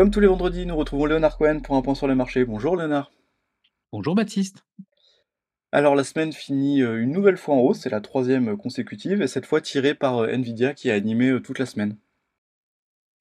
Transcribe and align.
Comme 0.00 0.10
tous 0.10 0.20
les 0.20 0.28
vendredis, 0.28 0.64
nous 0.64 0.76
retrouvons 0.76 1.04
Léonard 1.04 1.36
Cohen 1.36 1.60
pour 1.60 1.76
un 1.76 1.82
point 1.82 1.94
sur 1.94 2.08
les 2.08 2.14
marchés. 2.14 2.46
Bonjour 2.46 2.74
Léonard. 2.74 3.12
Bonjour 3.92 4.14
Baptiste. 4.14 4.64
Alors 5.72 5.94
la 5.94 6.04
semaine 6.04 6.32
finit 6.32 6.80
euh, 6.80 7.02
une 7.02 7.12
nouvelle 7.12 7.36
fois 7.36 7.54
en 7.54 7.58
hausse, 7.58 7.80
c'est 7.80 7.90
la 7.90 8.00
troisième 8.00 8.56
consécutive, 8.56 9.20
et 9.20 9.26
cette 9.26 9.44
fois 9.44 9.60
tirée 9.60 9.94
par 9.94 10.16
euh, 10.16 10.28
Nvidia 10.28 10.72
qui 10.72 10.90
a 10.90 10.94
animé 10.94 11.28
euh, 11.28 11.40
toute 11.42 11.58
la 11.58 11.66
semaine. 11.66 11.98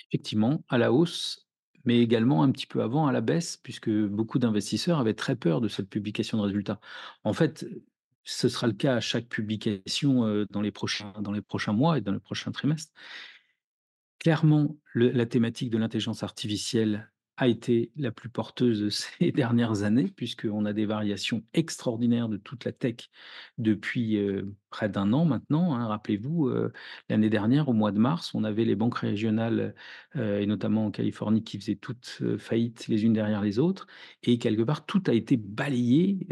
Effectivement, 0.07 0.63
à 0.69 0.77
la 0.77 0.93
hausse, 0.93 1.49
mais 1.83 1.99
également 1.99 2.43
un 2.43 2.51
petit 2.53 2.65
peu 2.65 2.81
avant 2.81 3.07
à 3.07 3.11
la 3.11 3.19
baisse, 3.19 3.57
puisque 3.57 3.89
beaucoup 3.89 4.39
d'investisseurs 4.39 4.99
avaient 4.99 5.13
très 5.13 5.35
peur 5.35 5.59
de 5.59 5.67
cette 5.67 5.89
publication 5.89 6.37
de 6.37 6.43
résultats. 6.43 6.79
En 7.25 7.33
fait, 7.33 7.65
ce 8.23 8.47
sera 8.47 8.67
le 8.67 8.73
cas 8.73 8.95
à 8.95 9.01
chaque 9.01 9.27
publication 9.27 10.45
dans 10.49 10.61
les 10.61 10.71
prochains, 10.71 11.11
dans 11.19 11.33
les 11.33 11.41
prochains 11.41 11.73
mois 11.73 11.97
et 11.97 12.01
dans 12.01 12.13
les 12.13 12.21
prochains 12.21 12.53
trimestres. 12.53 12.93
Clairement, 14.19 14.75
la 14.95 15.25
thématique 15.25 15.69
de 15.69 15.77
l'intelligence 15.77 16.23
artificielle 16.23 17.09
a 17.39 17.47
été 17.47 17.91
la 17.95 18.11
plus 18.11 18.27
porteuse 18.27 18.89
ces 18.89 19.31
dernières 19.31 19.83
années, 19.83 20.11
puisqu'on 20.13 20.65
a 20.65 20.73
des 20.73 20.85
variations 20.85 21.41
extraordinaires 21.53 22.27
de 22.27 22.35
toute 22.35 22.65
la 22.65 22.73
tech 22.73 22.95
depuis 23.57 24.17
euh, 24.17 24.43
près 24.69 24.89
d'un 24.89 25.13
an 25.13 25.23
maintenant. 25.23 25.73
hein. 25.73 25.87
Rappelez-vous, 25.87 26.49
euh, 26.49 26.73
l'année 27.07 27.29
dernière, 27.29 27.69
au 27.69 27.73
mois 27.73 27.93
de 27.93 27.97
mars, 27.97 28.35
on 28.35 28.43
avait 28.43 28.65
les 28.65 28.75
banques 28.75 28.97
régionales, 28.97 29.73
euh, 30.17 30.39
et 30.41 30.45
notamment 30.47 30.87
en 30.87 30.91
Californie, 30.91 31.41
qui 31.41 31.57
faisaient 31.57 31.75
toutes 31.75 32.21
faillite 32.37 32.89
les 32.89 33.05
unes 33.05 33.13
derrière 33.13 33.41
les 33.41 33.57
autres. 33.57 33.87
Et 34.23 34.37
quelque 34.37 34.63
part, 34.63 34.85
tout 34.85 35.01
a 35.07 35.13
été 35.13 35.37
balayé 35.37 36.27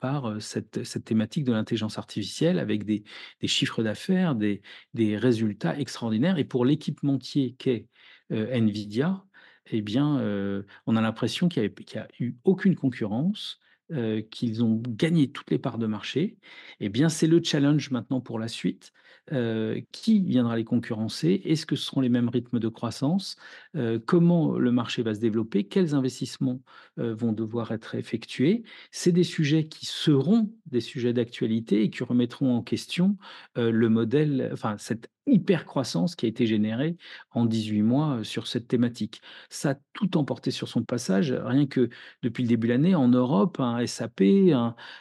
par 0.00 0.42
cette, 0.42 0.82
cette 0.82 1.04
thématique 1.04 1.44
de 1.44 1.52
l'intelligence 1.52 1.98
artificielle, 1.98 2.58
avec 2.58 2.84
des, 2.84 3.04
des 3.40 3.48
chiffres 3.48 3.84
d'affaires, 3.84 4.34
des, 4.34 4.60
des 4.94 5.16
résultats 5.16 5.78
extraordinaires. 5.78 6.38
Et 6.38 6.44
pour 6.44 6.64
l'équipementier 6.64 7.54
qu'est 7.58 7.86
Nvidia, 8.30 9.24
eh 9.70 9.82
bien, 9.82 10.18
euh, 10.20 10.62
on 10.86 10.96
a 10.96 11.00
l'impression 11.00 11.48
qu'il 11.48 11.62
n'y 11.62 11.98
a, 11.98 12.08
eu 12.20 12.36
aucune 12.44 12.76
concurrence, 12.76 13.60
euh, 13.90 14.20
qu'ils 14.20 14.62
ont 14.62 14.82
gagné 14.86 15.30
toutes 15.30 15.50
les 15.50 15.58
parts 15.58 15.78
de 15.78 15.86
marché. 15.86 16.36
Eh 16.80 16.88
bien, 16.88 17.08
c'est 17.08 17.26
le 17.26 17.42
challenge 17.42 17.90
maintenant 17.90 18.20
pour 18.20 18.38
la 18.38 18.48
suite. 18.48 18.92
Euh, 19.30 19.82
qui 19.92 20.20
viendra 20.24 20.56
les 20.56 20.64
concurrencer? 20.64 21.42
Est-ce 21.44 21.66
que 21.66 21.76
ce 21.76 21.84
seront 21.84 22.00
les 22.00 22.08
mêmes 22.08 22.30
rythmes 22.30 22.58
de 22.58 22.68
croissance? 22.68 23.36
Comment 24.06 24.56
le 24.56 24.72
marché 24.72 25.02
va 25.02 25.14
se 25.14 25.20
développer? 25.20 25.64
Quels 25.64 25.94
investissements 25.94 26.62
vont 26.96 27.32
devoir 27.32 27.72
être 27.72 27.94
effectués? 27.94 28.62
C'est 28.90 29.12
des 29.12 29.24
sujets 29.24 29.68
qui 29.68 29.84
seront 29.84 30.50
des 30.64 30.80
sujets 30.80 31.12
d'actualité 31.12 31.82
et 31.82 31.90
qui 31.90 32.04
remettront 32.04 32.56
en 32.56 32.62
question 32.62 33.18
le 33.56 33.88
modèle, 33.90 34.48
enfin 34.50 34.76
cette 34.78 35.10
hyper 35.28 35.64
croissance 35.64 36.16
qui 36.16 36.26
a 36.26 36.28
été 36.28 36.46
générée 36.46 36.96
en 37.30 37.46
18 37.46 37.82
mois 37.82 38.20
sur 38.24 38.46
cette 38.46 38.68
thématique. 38.68 39.20
Ça 39.48 39.70
a 39.70 39.74
tout 39.92 40.16
emporté 40.16 40.50
sur 40.50 40.68
son 40.68 40.82
passage, 40.82 41.32
rien 41.32 41.66
que 41.66 41.88
depuis 42.22 42.42
le 42.42 42.48
début 42.48 42.68
de 42.68 42.72
l'année, 42.72 42.94
en 42.94 43.08
Europe, 43.08 43.60
un 43.60 43.84
SAP, 43.86 44.22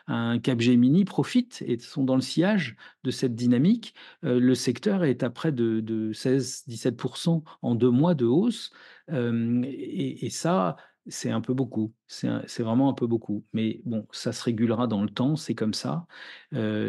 un, 0.07 0.39
Capgemini 0.39 1.05
profitent 1.05 1.63
et 1.65 1.79
sont 1.79 2.03
dans 2.03 2.15
le 2.15 2.21
sillage 2.21 2.75
de 3.03 3.11
cette 3.11 3.35
dynamique. 3.35 3.93
Le 4.21 4.55
secteur 4.55 5.03
est 5.03 5.23
à 5.23 5.29
près 5.29 5.51
de, 5.51 5.79
de 5.79 6.13
16-17% 6.13 7.43
en 7.61 7.75
deux 7.75 7.91
mois 7.91 8.13
de 8.13 8.25
hausse. 8.25 8.71
Et, 9.09 10.29
ça, 10.29 10.75
c'est 11.07 11.31
un 11.31 11.41
peu 11.41 11.53
beaucoup. 11.53 11.93
C'est 12.07 12.59
vraiment 12.59 12.89
un 12.89 12.93
peu 12.93 13.07
beaucoup. 13.07 13.45
Mais 13.53 13.81
bon, 13.85 14.07
ça 14.11 14.31
se 14.33 14.43
régulera 14.43 14.87
dans 14.87 15.03
le 15.03 15.09
temps, 15.09 15.35
c'est 15.35 15.55
comme 15.55 15.73
ça. 15.73 16.05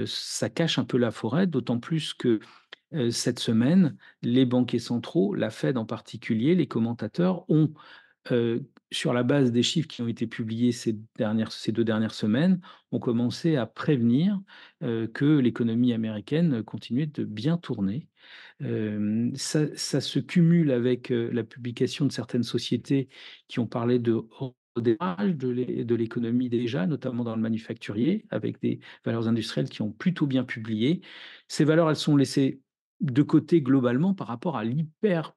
Ça 0.06 0.50
cache 0.50 0.78
un 0.78 0.84
peu 0.84 0.98
la 0.98 1.11
forêt, 1.11 1.47
d'autant 1.47 1.78
plus 1.78 2.14
que 2.14 2.41
euh, 2.94 3.11
cette 3.11 3.39
semaine, 3.39 3.97
les 4.22 4.47
banquiers 4.47 4.78
centraux, 4.78 5.34
la 5.34 5.50
Fed 5.50 5.77
en 5.78 5.84
particulier, 5.86 6.55
les 6.55 6.67
commentateurs 6.69 7.44
ont 7.50 7.72
heu, 8.33 8.69
sur 8.92 9.12
la 9.14 9.22
base 9.22 9.53
des 9.53 9.62
chiffres 9.62 9.89
qui 9.89 10.03
ont 10.03 10.08
été 10.08 10.27
publiés 10.27 10.72
ces 10.72 10.94
2 10.94 11.84
dernières 11.84 12.12
semaines, 12.12 12.61
ont 12.93 12.99
commencé 13.00 13.56
à 13.56 13.66
prévenir, 13.66 14.41
heu, 14.82 15.09
que 15.09 15.25
l'économie 15.26 15.93
américaine 15.93 16.62
continuait 16.65 17.06
de 17.06 17.25
bien 17.25 17.59
tourner. 17.59 18.09
Ça 18.60 20.00
se 20.00 20.19
cumule 20.19 20.70
avec, 20.72 21.10
la 21.10 21.44
publication 21.44 22.06
de 22.06 22.12
certaines 22.12 22.43
sociétés 22.43 23.09
qui 23.49 23.60
ont 23.60 23.66
parlé 23.66 23.99
de 23.99 24.26
de 24.81 25.94
l'économie 25.94 26.49
déjà, 26.49 26.87
notamment 26.87 27.25
dans 27.25 27.34
le 27.37 27.43
manufacturier, 27.43 28.26
avec 28.31 28.60
des 28.60 28.81
valeurs 29.05 29.28
industrielles 29.28 29.69
qui 29.69 29.82
ont 29.82 29.93
plutôt 29.93 30.26
bien 30.26 30.44
publié. 30.44 31.00
Ces 31.49 31.65
valeurs, 31.65 31.91
elles 31.91 31.97
sont 31.97 32.16
laissées 32.16 32.60
de 33.00 33.22
côté 33.22 33.62
globalement 33.62 34.14
par 34.14 34.26
rapport 34.28 34.56
à 34.56 34.64
l'hyper 34.64 35.36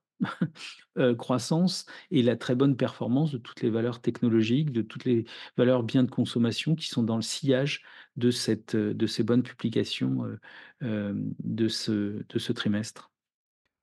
heu, 0.97 1.16
croissance 1.16 1.85
et 2.11 2.23
la 2.23 2.35
très 2.35 2.55
bonne 2.55 2.75
performance 2.77 3.31
de 3.31 3.38
toutes 3.38 3.61
les 3.61 3.69
valeurs 3.69 4.01
technologiques, 4.01 4.72
de 4.72 4.81
toutes 4.81 5.05
les 5.05 5.25
valeurs 5.57 5.83
biens 5.83 6.03
de 6.03 6.09
consommation 6.11 6.75
qui 6.75 6.88
sont 6.88 7.03
dans 7.03 7.16
le 7.17 7.21
sillage 7.21 7.83
de 8.17 8.31
cette, 8.31 8.75
heu, 8.75 8.94
de 8.94 9.07
ces 9.07 9.23
bonnes 9.23 9.44
publications, 9.44 10.25
heu, 10.25 10.39
hem, 10.81 11.33
de 11.44 11.67
ce 11.67 12.23
de 12.27 12.39
ce 12.39 12.53
trimestre. 12.53 13.11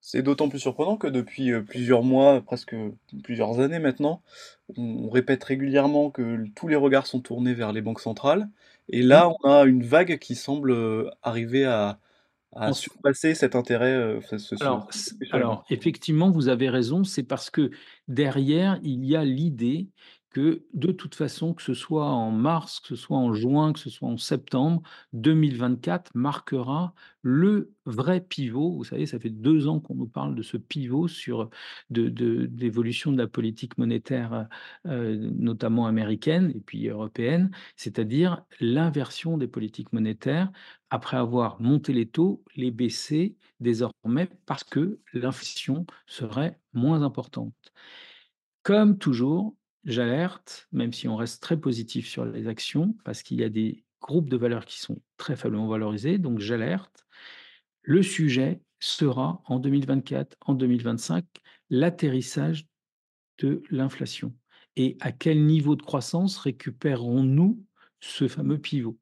C'est 0.01 0.23
d'autant 0.23 0.49
plus 0.49 0.61
surprenant 0.61 0.97
que 0.97 1.07
depuis 1.09 1.53
euh, 1.53 1.63
plusieurs 1.63 2.03
mois, 2.03 2.41
presque 2.41 2.75
plusieurs 3.25 3.61
années 3.61 3.79
maintenant, 3.81 4.23
on, 4.77 5.09
répète 5.11 5.43
régulièrement 5.45 6.11
que 6.11 6.47
tous 6.55 6.69
les 6.69 6.77
regards 6.77 7.07
sont 7.07 7.21
tournés 7.21 7.55
vers 7.55 7.73
les 7.73 7.83
banques 7.83 8.01
centrales, 8.01 8.49
et 8.89 9.03
Mmh. 9.03 9.03
là 9.03 9.29
on 9.43 9.49
a 9.51 9.65
une 9.65 9.83
vague 9.83 10.19
qui 10.19 10.35
semble 10.37 10.71
euh, 10.71 11.11
arriver 11.23 11.65
à, 11.65 12.01
à 12.57 12.71
En 12.71 12.73
surpasser 12.73 13.35
cet 13.35 13.55
intérêt, 13.55 13.93
euh, 13.95 14.21
ce, 14.23 14.39
ce- 14.39 14.57
ce- 14.57 14.65
Alors, 14.65 14.89
alors 15.33 15.65
effectivement, 15.71 16.31
vous 16.31 16.49
avez 16.49 16.69
raison, 16.71 17.05
c'est 17.05 17.23
parce 17.23 17.51
que 17.51 17.71
derrière, 18.09 18.79
il 18.83 19.05
y 19.05 19.17
a 19.17 19.25
l'idée 19.25 19.89
que 20.31 20.65
de 20.75 20.93
toute 20.93 21.15
façon, 21.15 21.55
que 21.55 21.63
ce 21.63 21.75
soit 21.75 22.07
en 22.07 22.31
mars, 22.31 22.81
que 22.81 22.89
ce 22.89 22.97
soit 22.97 23.17
en 23.19 23.33
juin, 23.35 23.73
que 23.73 23.79
ce 23.79 23.91
soit 23.91 24.09
en 24.09 24.17
septembre, 24.19 24.83
2024 25.15 26.13
marquera 26.15 26.95
le 27.23 27.73
vrai 27.87 28.21
pivot. 28.21 28.73
Vous 28.77 28.85
savez, 28.85 29.07
ça 29.07 29.19
fait 29.19 29.31
2 29.31 29.69
ans 29.69 29.81
qu'on 29.81 29.95
nous 29.95 30.07
parle 30.07 30.35
de 30.35 30.43
ce 30.43 30.57
pivot 30.57 31.09
sur 31.09 31.51
de 31.91 32.09
de 32.09 32.47
d'évolution 32.47 33.13
de 33.13 33.19
la 33.19 33.27
politique 33.27 33.79
monétaire, 33.79 34.49
heu, 34.87 35.17
notamment 35.17 35.87
américaine 35.87 36.53
et 36.55 36.61
puis 36.61 36.89
européenne, 36.89 37.51
c'est-à-dire 37.77 38.43
l'inversion 38.61 39.39
des 39.39 39.49
politiques 39.49 39.93
monétaires. 39.93 40.51
Après 40.91 41.17
avoir 41.17 41.61
monté 41.61 41.93
les 41.93 42.09
taux, 42.09 42.43
les 42.57 42.71
baisser 42.71 43.37
désormais 43.61 44.29
parce 44.47 44.65
que 44.65 45.01
l'inflation 45.13 45.87
serait 46.07 46.59
moins 46.73 47.03
importante. 47.03 47.55
Comme 48.63 48.99
toujours, 48.99 49.57
j'alerte, 49.85 50.69
même 50.73 50.93
si 50.93 51.09
on 51.09 51.17
reste 51.17 51.43
très 51.43 51.59
positif 51.59 52.09
sur 52.09 52.25
les 52.25 52.49
actions, 52.49 52.97
parce 53.05 53.23
qu'il 53.23 53.39
y 53.39 53.45
a 53.45 53.49
des 53.49 53.85
groupes 54.01 54.29
de 54.29 54.37
valeurs 54.37 54.65
qui 54.65 54.79
sont 54.79 55.01
très 55.17 55.37
faiblement 55.37 55.69
valorisés, 55.69 56.19
donc 56.19 56.39
j'alerte. 56.39 57.07
Le 57.83 58.03
sujet 58.03 58.61
sera 58.81 59.43
en 59.47 59.59
2024, 59.59 60.37
en 60.41 60.55
2025, 60.55 61.25
l'atterrissage 61.71 62.67
de 63.39 63.63
l'inflation. 63.71 64.35
Et 64.77 64.97
à 65.01 65.11
quel 65.11 65.45
niveau 65.45 65.75
de 65.75 65.83
croissance 65.83 66.39
récupérerons-nous 66.39 67.65
ce 68.01 68.29
fameux 68.29 68.59
pivot? 68.59 68.99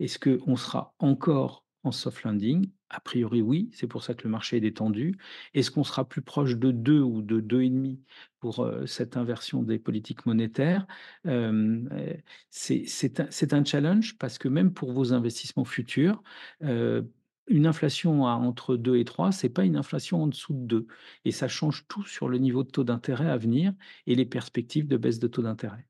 Est-ce 0.00 0.18
qu'on 0.18 0.56
sera 0.56 0.94
encore 0.98 1.64
en 1.84 1.92
soft 1.92 2.22
landing 2.22 2.70
A 2.90 3.00
priori, 3.00 3.42
oui, 3.42 3.70
c'est 3.72 3.86
pour 3.86 4.02
ça 4.02 4.14
que 4.14 4.24
le 4.24 4.30
marché 4.30 4.56
est 4.56 4.60
détendu. 4.60 5.16
Est-ce 5.54 5.70
qu'on 5.70 5.84
sera 5.84 6.08
plus 6.08 6.22
proche 6.22 6.56
de 6.56 6.70
2 6.70 7.00
ou 7.00 7.22
de 7.22 7.40
2,5 7.40 7.98
pour 8.40 8.60
euh, 8.60 8.86
cette 8.86 9.16
inversion 9.16 9.62
des 9.62 9.78
politiques 9.78 10.26
monétaires? 10.26 10.86
Euh, 11.26 11.84
euh, 11.92 12.14
C'est 12.50 13.52
un, 13.52 13.64
challenge 13.64 14.16
parce 14.18 14.38
que 14.38 14.48
même 14.48 14.72
pour 14.72 14.92
vos 14.92 15.12
investissements 15.12 15.64
futurs, 15.64 16.22
euh, 16.62 17.02
une 17.48 17.66
inflation 17.66 18.26
à 18.26 18.32
entre 18.32 18.76
2 18.76 18.96
et 18.96 19.04
3, 19.04 19.32
c'est 19.32 19.48
pas 19.48 19.64
une 19.64 19.76
inflation 19.76 20.22
en 20.22 20.26
dessous 20.26 20.54
de 20.54 20.66
2. 20.66 20.86
Et 21.24 21.32
ça 21.32 21.48
change 21.48 21.86
tout 21.88 22.04
sur 22.04 22.28
le 22.28 22.38
niveau 22.38 22.62
de 22.62 22.70
taux 22.70 22.84
d'intérêt 22.84 23.28
à 23.28 23.36
venir 23.36 23.72
et 24.06 24.14
les 24.14 24.26
perspectives 24.26 24.86
de 24.86 24.96
baisse 24.96 25.18
de 25.18 25.28
taux 25.28 25.42
d'intérêt. 25.42 25.86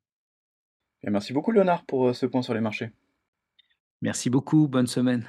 Merci 1.11 1.33
beaucoup 1.33 1.51
Léonard 1.51 1.85
pour 1.85 2.09
euh, 2.09 2.13
ce 2.13 2.27
point 2.27 2.43
sur 2.43 2.55
les 2.55 2.61
marchés. 2.61 2.91
Merci 4.01 4.31
beaucoup, 4.31 4.69
bonne 4.69 4.87
semaine. 4.87 5.29